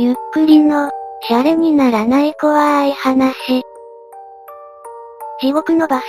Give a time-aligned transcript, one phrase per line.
[0.00, 0.92] ゆっくりの、
[1.26, 3.34] シャレにならない怖い話。
[5.40, 6.04] 地獄のバス。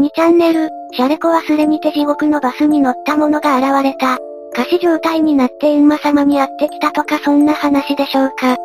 [0.00, 4.18] 2チャンネル、シャレコ忘れにて地獄のバスに乗った者が現れた。
[4.54, 8.56] 仮死状態になって閻魔様に会ってきたとかそんな話でしょうか。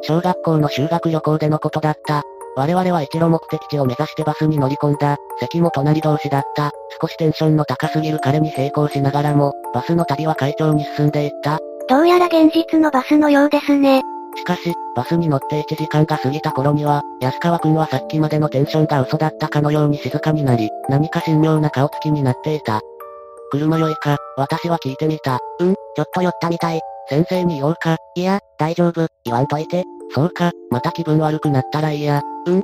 [0.00, 2.22] 小学校の修学旅行でのことだった。
[2.56, 5.18] 我々は一路目的地を目指してバスに乗り込んだ。
[5.38, 6.70] 席も隣同士だった。
[6.98, 11.60] 少しテンションの高すぎる彼に並行しながらも、バスの旅は快調に進んでいった。
[11.90, 14.02] どうやら現実のバスのようですね。
[14.36, 22.80] しかし、バスに乗って1時間が過ぎた頃には、安川くんはさっきまでのテンションが嘘だったかのように静かになり、何か神妙な顔つきになっていた。
[23.50, 25.40] 車酔いか、私は聞いてみた。
[25.58, 26.80] うん、ちょっと酔ったみたい。
[27.08, 27.96] 先生に言おうか。
[28.14, 29.82] いや、大丈夫、言わんといて。
[30.14, 32.22] そうか、また気分悪くなったらいいや。
[32.46, 32.62] うん。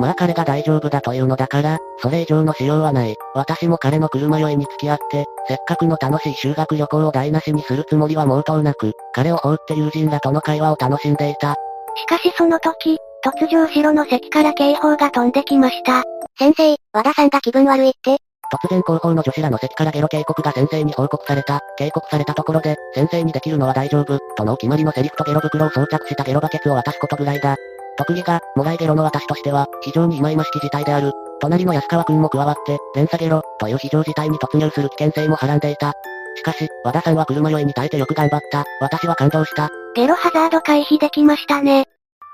[0.00, 3.14] まあ彼が大丈夫だというのだから、それ以上の仕様はない。
[3.34, 11.54] 私も彼の車酔いに付き合って、せっかくの楽しい修学旅行を台無しにするつもりは毛頭なく、彼を放って友人らとの会話を楽しんでいた。
[11.96, 16.02] しかしその時、突如後ろの席から警報が飛んできました。
[16.38, 18.16] 先生、和田さんが気分悪いって？
[18.52, 21.60] 突然後方の女子らの席からゲロ警告が先生に報告された。
[21.76, 27.56] 警告されたところで、先生にできるのは大丈夫、とのお決まりのセリフとゲロ袋を装着したゲロバケツを渡すことぐらいだ。
[28.00, 31.12] 特技が、もらいゲロの私としては、非常に忌々しき事態である。
[31.38, 35.92] 隣の安川くんも加わって、連鎖ゲロ、という非常事態に突入する危険性もはらんでいた。
[36.36, 38.64] しかし、和田さんは車酔いに耐えてよく頑張った。
[38.80, 39.68] 私は感動した。
[39.94, 41.88] ゲロハザード回避できましたね。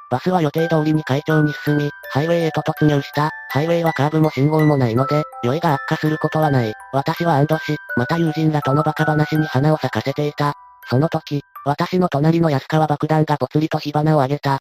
[0.09, 3.31] バスは予定通りに快調に進み、ハイウェイへと突入した。
[3.51, 6.73] ハイウェイはカーブも信号もないので、酔いが悪化することはない。
[6.93, 10.53] 私は安堵し、また友人らとのバカ話に花を咲かせていた。
[10.89, 14.61] その時、私の隣の安川爆弾がぽつりと火花を上げた。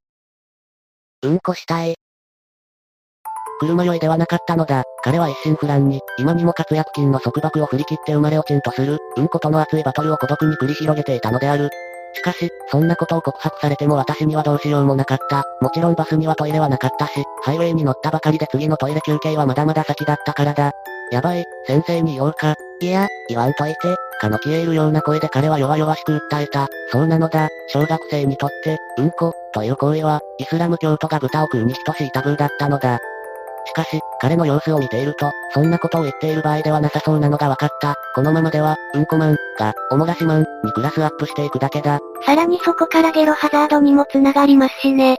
[1.26, 1.96] うんこしたい。
[3.60, 4.84] 車酔いではなかったのだ。
[5.04, 11.70] 彼は一心不乱に、今にも活躍金の束縛を振り切って生まれ落ちんとする、うんことの熱いバトルを孤独に繰り広げていたのである。
[12.14, 15.44] しかし、そんなことを告白されても私にはどうしようもなかった。
[15.62, 20.72] もちろんバスにはトイレはなかったし、ハイウェイに乗ったばかりで次のトイレ休憩はまだまだ先だったからだ。
[21.12, 22.56] やばい、先生に言おうか。
[22.82, 24.05] いや、言わんといて。
[24.20, 26.68] かの消え入るような声で彼は弱々しく訴えた。
[26.92, 33.00] そうなのだ、小学生にとって、うんこ、という行為は、イスラム教徒が豚を食うに等しいタブーだったのだ。
[33.68, 37.96] しかし、彼の様子を見ていると、そんなことを言っている場合ではなさそうなのが分かった。
[38.14, 42.00] このままでは、うんこマン、が、おもらしマン、にクラスアップしていくだけだ。
[42.26, 45.18] さらにそこからゲロハザードにも繋がりますしね。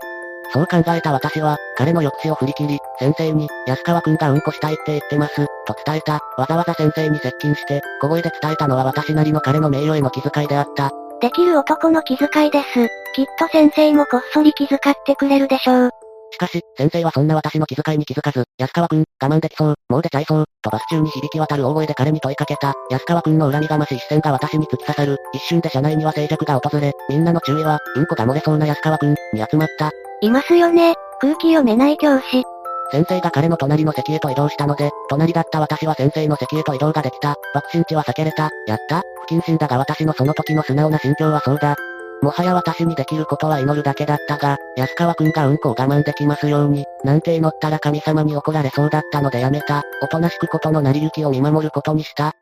[0.53, 6.21] そう考えた私は、彼の抑止を振り切り、先生に、安川くんがうんこしたいって言ってます、と伝えた。
[6.39, 10.91] わざわざ先生に接近して、小声で伝えたのは私なりの彼の名誉への気遣いであった。
[11.21, 12.89] できる男の気遣いです。
[13.15, 15.91] きっと先生もこっそり気遣ってくれるでしょう。
[16.31, 22.75] しかし、先生はそんな私の気遣いに気づかず、安川くん、我慢できそう、もう出ちゃいそう、とバス中に響き渡る大声で彼に問いかけた。
[22.91, 25.17] 安川くんの恨みがましい視線が私に突き刺さる。
[25.33, 29.17] 一瞬で車内には静寂が訪れ、みんなの注意は、うんこが漏れそうな安川くん、に
[29.51, 29.91] 集まった。
[30.21, 32.45] いますよね、空気読めない教師。
[32.91, 37.35] 先生が彼の隣の席へと移動したので、隣だった私は先生の席へと移動ができた。
[37.55, 38.51] 爆心地は避けれた。
[38.67, 41.77] やった不謹慎だが私のその時の素直な心境はそうだ。
[42.23, 49.83] もはや私にできることは祈るだけだったが、安川くんがうんこを我慢できますように、なんて祈ったら神様に怒られそうだったのでやめた。
[50.03, 52.33] おとなしくことの成り行きを見守ることにした。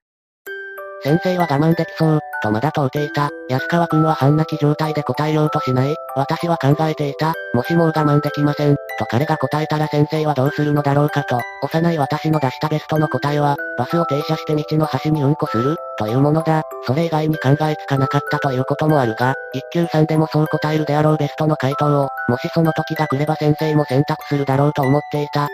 [1.05, 3.29] 先生は我慢できそう、とまだ問うていた。
[3.51, 5.95] 安川くんは半泣き状態で答えようとしない。
[6.17, 7.35] 私は考えていた。
[7.53, 11.39] もしもう我慢できません、と彼が答えたら先生はどうするのだろうかと。
[11.63, 16.63] 幼い私の出したベストの答えは、バスを停車して道の端にうんこする、というものだ。
[16.87, 25.49] それ以外に考えつかなかったということもあるが、一級さんでもそう答えるであろうベストの回答を、もしその時が来れば先生も選択するだろうと思っていた。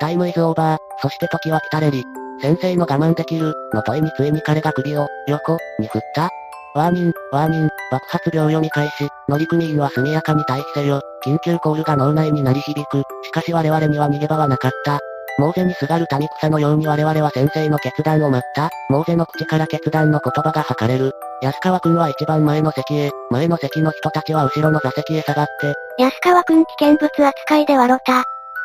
[0.00, 2.04] タイムイズオーバー、そして時は来たれり。
[2.42, 6.28] 先生の我慢できる、の問いについに彼が首を、横、に振った。
[6.74, 14.98] ワーニン、ワーニン、爆発秒読み開始、乗組員は速やかに退避せよ、緊急コールが脳内に鳴り響く、しかし我々には逃げ場はなかった。
[15.38, 18.70] モーゼにすがる民草のように我々は先生の決断を待った。
[18.90, 21.12] モーゼの口から決断の言葉が吐かれる。
[21.42, 25.74] 安川くんは一番前の席へ、前の席の人たちは後ろの座席へ下がって。
[25.98, 28.24] 安川くん危険物扱いで笑った。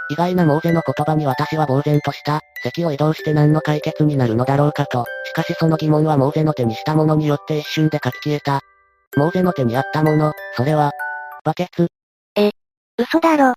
[0.09, 2.41] 意外なモーゼの言葉に私は呆然とした。
[2.63, 5.05] 席を移動して何の解決になるのだろうかと。
[5.25, 8.61] しかしその疑問はモーゼの手にしたものによって一瞬で書き消えた。
[9.15, 10.91] モーゼの手にあったもの、それは、
[11.43, 11.87] バケツ。
[12.35, 12.51] え、
[12.97, 13.53] 嘘だろ。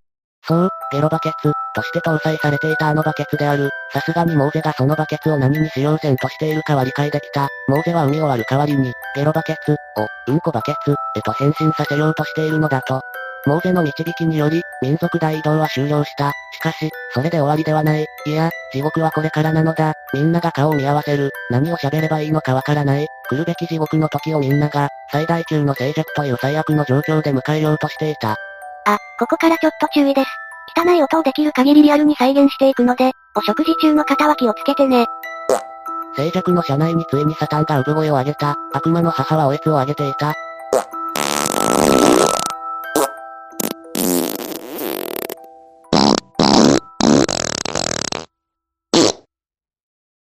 [0.47, 3.70] そう、ゲロバケツ、として搭載されていたあのバケツである。
[3.93, 7.49] さすがにモーゼがそのバケツを何に使用線としているかは理解できた。
[7.69, 9.76] モーゼは海を割る代わりに、ゲロバケツ、を、
[10.29, 13.00] うんこバケツ、へと変身させようとしているのだと。
[13.47, 16.33] モーゼの導きにより、民族大移動は終了した。
[16.53, 18.07] しかし、それで終わりではない。
[18.27, 19.95] いや、地獄はこれからなのだ。
[20.13, 21.31] みんなが顔を見合わせる。
[21.49, 23.07] 何を喋ればいいのかわからない。
[23.29, 28.33] 来るべき地獄の時をみんなが、最大級の静寂という最悪の状況で迎えようとしていた。
[28.85, 30.29] あ、ここからちょっと注意です。
[30.77, 35.07] 汚い音をできる限りリアルに再現していくので、お食事中の方は気をつけてね。
[36.17, 38.57] 静寂の車内についにサタンが産声を上げた。
[38.73, 40.35] 悪魔の母はおえつを上げていた。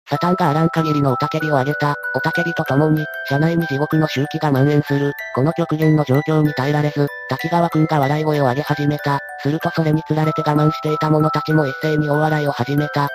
[0.09, 1.95] サタンがあらん限りのおたけびを上げた。
[2.15, 5.11] おたけびとともに、車内に地獄の周期が蔓延する。
[5.35, 9.19] この極限の状況に耐えられず、滝川くんが笑い声を上げ始めた。
[9.41, 13.09] するとそれにつられて我慢していた者たちも一斉に大笑いを始めた。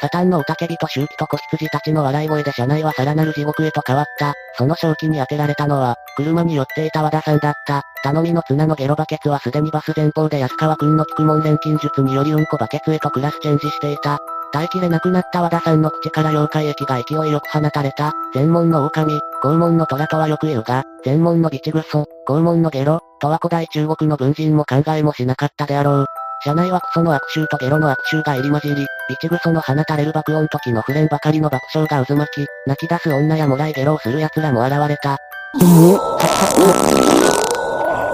[0.00, 4.34] サタンの雄たけびと周期と子羊たちの笑い声で車内はさらなる地獄へと変わった。
[4.56, 7.82] その正気に当てられたのは、車に寄っていた和田さんだった。
[8.04, 14.18] 頼みの綱のゲロバケツはすでにバス前方で安川くんの菊門錬金術によりうんこバケツへとクラスチェンジしていた。
[14.52, 18.12] 耐えきれなくなった和田さんの口から妖怪液が勢いよく放たれた。
[18.34, 26.06] 全門の狼、肛門の虎とはよく言うが、全門のビチグソ、肛門のゲロ、とは古代中国の文人も考えもしなかったであろう。
[26.44, 35.16] 車内はクソの悪臭とゲロの悪臭が入り混じり、ビチグソの放たれる爆音時のフレンばかりの爆笑が渦巻き、泣き出す女やもらいゲロをする奴らも現れた。
[35.54, 37.08] うむはっはっは。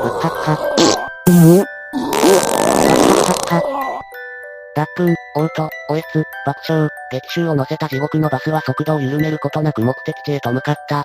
[0.04, 0.74] うっはっは。
[1.26, 4.00] うむはっはっは。
[4.76, 5.04] 脱粉、
[5.40, 11.04] オート、おえつ、爆笑、激臭を乗せた地獄のバスは速度を緩めることなく目的地へと向かった。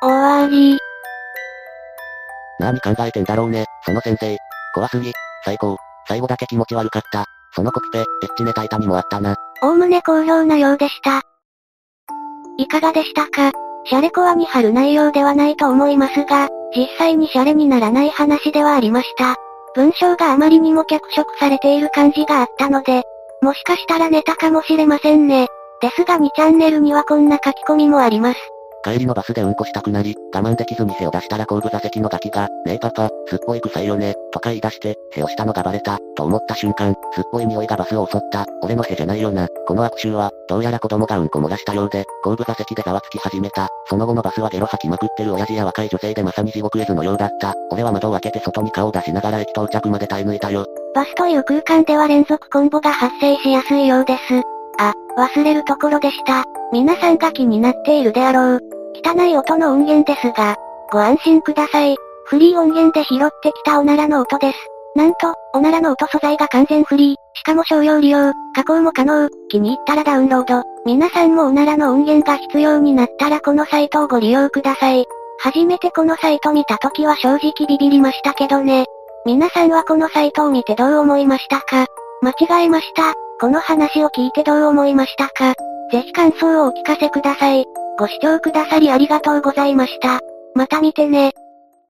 [0.00, 0.78] 終わり。
[2.60, 4.36] 何考えてんだろうね、その先生。
[4.74, 5.12] 怖すぎ。
[5.44, 5.76] 最高。
[6.08, 7.26] 最後だけ気持ち悪かった。
[7.56, 9.34] そのコピペ、エッチネタ板にもあったな。
[9.62, 11.22] おおむね好評なようでした。
[12.58, 13.50] いかがでしたか？
[13.86, 19.36] シャレコアに貼る内容ではないと思いますが、実際にシャレにならない話ではありました。
[19.74, 23.04] 文章があまりにも脚色されている感じがあったので、
[23.40, 25.46] もしかしたらネタかもしれませんね。
[25.80, 28.40] ですが2チャンネルにはこんな書き込みもあります。
[28.86, 39.48] 帰りのバスでうんこしたくなり、我慢できずに背を出したら後部座席のガキが、ねえパパ、すっごい臭いよね、とか言い出して、背をしたのがバレた、と思った瞬間、すっごい匂いがバスを襲った、俺の屁じゃないよな。
[39.66, 43.68] この悪臭は、どうやら子供がうんこ漏らしたようで、後部座席でざわつき始めた。
[43.88, 47.54] その後のバスはゲロ吐きまくってる親父や若い女性でまさに地獄絵図のようだった。
[47.72, 50.64] 俺は窓を開けて外に顔を出しながら駅到着まで耐え抜いたよ。
[50.94, 54.42] バスという空間では連続コンボが発生しやすいようです。
[54.78, 56.44] あ、忘れるところでした。
[56.72, 58.75] 皆さんが気になっているであろう。
[59.04, 60.56] 汚い音の音源ですが、
[60.92, 61.96] ご安心ください。
[62.26, 64.58] フリー音源で拾ってきたおならの音です。
[64.94, 70.62] なんと、おならの音素材が完全フリー、しかも商用利用、加工も可能、気に入ったらダウンロード。
[70.86, 75.04] 皆さんもおならの音源が必要になったらこのサイトをご利用ください。
[75.40, 78.86] 初めてこのサイト見た時は正直ビビりましたけどね。
[79.26, 81.86] 皆さんはこのサイトを見てどう思いましたか？
[82.22, 82.30] 間
[82.62, 83.12] 違えました。
[83.38, 85.54] この話を聞いてどう思いましたか？
[85.92, 87.66] ぜひ感想をお聞かせください。
[87.98, 90.20] ご視聴くださりありがとうございました。
[90.54, 91.32] また見てね。